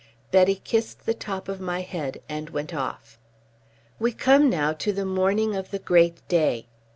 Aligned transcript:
Betty 0.31 0.55
kissed 0.63 1.05
the 1.05 1.13
top 1.13 1.47
of 1.47 1.61
my 1.61 1.81
head 1.81 2.23
and 2.27 2.49
went 2.49 2.73
off. 2.73 3.19
We 3.99 4.11
come 4.11 4.49
now 4.49 4.73
to 4.73 4.91
the 4.91 5.05
morning 5.05 5.55
of 5.55 5.69
the 5.69 5.77
great 5.77 6.27
day. 6.27 6.65